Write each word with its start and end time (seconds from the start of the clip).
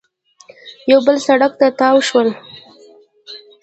یو 0.91 0.99
بل 1.05 1.17
سړک 1.27 1.51
ته 1.59 1.67
تاو 1.79 1.97
شول 2.07 2.27